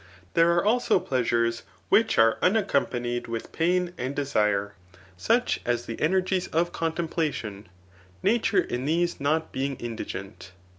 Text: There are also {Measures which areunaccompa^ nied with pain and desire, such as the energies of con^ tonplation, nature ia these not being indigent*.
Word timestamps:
There 0.33 0.51
are 0.55 0.65
also 0.65 0.99
{Measures 1.11 1.61
which 1.89 2.17
areunaccompa^ 2.17 2.93
nied 2.99 3.27
with 3.27 3.51
pain 3.51 3.93
and 3.99 4.15
desire, 4.15 4.73
such 5.15 5.59
as 5.63 5.85
the 5.85 6.01
energies 6.01 6.47
of 6.47 6.71
con^ 6.71 6.95
tonplation, 6.95 7.65
nature 8.23 8.65
ia 8.71 8.79
these 8.83 9.19
not 9.19 9.51
being 9.51 9.75
indigent*. 9.75 10.53